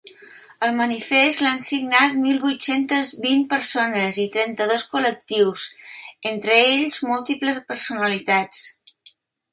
[0.67, 5.69] El manifest l’han signat mil vuit-centes vint persones i trenta-dos col·lectius,
[6.35, 8.69] entre ells múltiples personalitats.